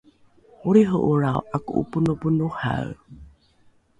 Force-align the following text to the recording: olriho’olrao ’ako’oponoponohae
olriho’olrao 0.67 1.41
’ako’oponoponohae 1.55 2.91